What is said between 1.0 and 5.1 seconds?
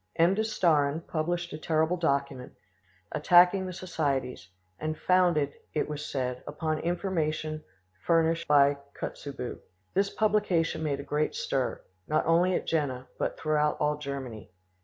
published a terrible document, attacking the societies, and